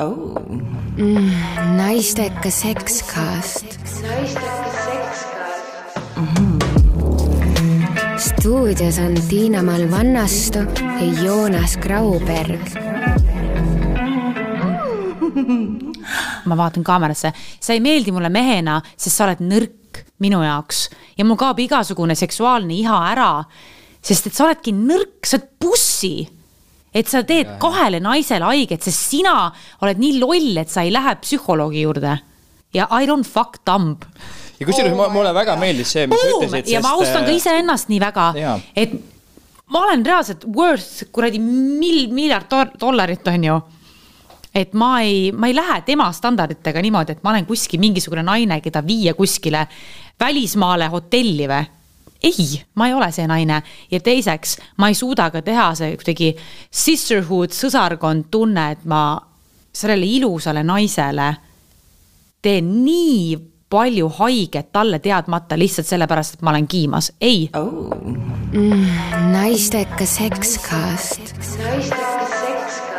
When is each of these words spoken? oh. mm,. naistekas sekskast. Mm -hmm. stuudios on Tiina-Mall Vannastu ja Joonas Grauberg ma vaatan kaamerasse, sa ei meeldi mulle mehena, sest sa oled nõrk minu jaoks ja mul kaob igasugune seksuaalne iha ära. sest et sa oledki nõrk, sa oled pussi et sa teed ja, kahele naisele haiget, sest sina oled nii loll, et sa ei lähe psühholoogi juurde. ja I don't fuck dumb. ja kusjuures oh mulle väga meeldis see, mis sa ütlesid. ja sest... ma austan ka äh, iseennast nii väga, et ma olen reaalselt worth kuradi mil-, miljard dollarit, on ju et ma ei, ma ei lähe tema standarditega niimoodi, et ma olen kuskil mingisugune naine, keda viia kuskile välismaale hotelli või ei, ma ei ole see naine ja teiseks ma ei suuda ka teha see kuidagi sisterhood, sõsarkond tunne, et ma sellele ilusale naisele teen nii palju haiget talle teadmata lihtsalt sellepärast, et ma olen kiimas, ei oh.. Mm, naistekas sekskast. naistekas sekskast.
oh. 0.00 0.36
mm,. 0.96 1.30
naistekas 1.76 2.60
sekskast. 2.60 3.64
Mm 6.16 6.26
-hmm. 6.26 6.58
stuudios 8.18 8.98
on 8.98 9.14
Tiina-Mall 9.28 9.90
Vannastu 9.90 10.58
ja 11.00 11.22
Joonas 11.22 11.76
Grauberg 11.76 12.60
ma 16.44 16.56
vaatan 16.56 16.84
kaamerasse, 16.84 17.32
sa 17.60 17.72
ei 17.72 17.80
meeldi 17.80 18.12
mulle 18.12 18.28
mehena, 18.28 18.82
sest 18.96 19.16
sa 19.16 19.24
oled 19.24 19.40
nõrk 19.40 20.04
minu 20.18 20.42
jaoks 20.42 20.90
ja 21.18 21.24
mul 21.24 21.36
kaob 21.36 21.58
igasugune 21.58 22.14
seksuaalne 22.14 22.74
iha 22.74 23.12
ära. 23.12 23.44
sest 24.02 24.26
et 24.26 24.34
sa 24.34 24.44
oledki 24.44 24.72
nõrk, 24.72 25.24
sa 25.24 25.36
oled 25.36 25.48
pussi 25.58 26.35
et 26.96 27.10
sa 27.10 27.22
teed 27.26 27.50
ja, 27.50 27.58
kahele 27.60 28.00
naisele 28.00 28.46
haiget, 28.48 28.86
sest 28.86 29.10
sina 29.12 29.34
oled 29.84 30.00
nii 30.00 30.16
loll, 30.22 30.56
et 30.62 30.72
sa 30.72 30.86
ei 30.86 30.94
lähe 30.94 31.16
psühholoogi 31.22 31.84
juurde. 31.84 32.16
ja 32.74 32.88
I 32.90 33.06
don't 33.08 33.28
fuck 33.28 33.60
dumb. 33.66 34.04
ja 34.60 34.66
kusjuures 34.66 34.96
oh 34.96 35.12
mulle 35.12 35.34
väga 35.36 35.56
meeldis 35.60 35.92
see, 35.92 36.06
mis 36.06 36.20
sa 36.22 36.32
ütlesid. 36.32 36.72
ja 36.72 36.80
sest... 36.80 36.88
ma 36.88 36.96
austan 36.96 37.24
ka 37.24 37.30
äh, 37.30 37.36
iseennast 37.36 37.92
nii 37.92 38.00
väga, 38.00 38.26
et 38.76 38.96
ma 39.72 39.84
olen 39.84 40.04
reaalselt 40.06 40.46
worth 40.56 41.10
kuradi 41.12 41.40
mil-, 41.42 42.12
miljard 42.14 42.52
dollarit, 42.80 43.26
on 43.32 43.48
ju 43.50 43.60
et 44.56 44.72
ma 44.72 45.02
ei, 45.04 45.30
ma 45.36 45.50
ei 45.50 45.54
lähe 45.56 45.82
tema 45.84 46.08
standarditega 46.16 46.80
niimoodi, 46.80 47.16
et 47.16 47.24
ma 47.24 47.34
olen 47.34 47.44
kuskil 47.48 47.80
mingisugune 47.82 48.24
naine, 48.24 48.62
keda 48.64 48.80
viia 48.86 49.12
kuskile 49.14 49.66
välismaale 50.20 50.88
hotelli 50.88 51.48
või 51.50 51.66
ei, 52.26 52.60
ma 52.74 52.88
ei 52.90 52.94
ole 52.96 53.10
see 53.14 53.26
naine 53.30 53.62
ja 53.90 54.00
teiseks 54.00 54.56
ma 54.82 54.90
ei 54.90 54.98
suuda 54.98 55.30
ka 55.34 55.42
teha 55.46 55.70
see 55.78 55.96
kuidagi 55.96 56.32
sisterhood, 56.70 57.54
sõsarkond 57.54 58.30
tunne, 58.30 58.70
et 58.76 58.84
ma 58.84 59.02
sellele 59.76 60.08
ilusale 60.18 60.64
naisele 60.66 61.28
teen 62.42 62.72
nii 62.84 63.36
palju 63.70 64.08
haiget 64.20 64.70
talle 64.72 64.98
teadmata 65.02 65.58
lihtsalt 65.58 65.88
sellepärast, 65.88 66.36
et 66.36 66.42
ma 66.46 66.52
olen 66.54 66.68
kiimas, 66.70 67.12
ei 67.20 67.48
oh.. 67.58 67.90
Mm, 68.52 68.86
naistekas 69.32 70.16
sekskast. 70.16 71.34
naistekas 71.58 72.30
sekskast. 72.30 72.95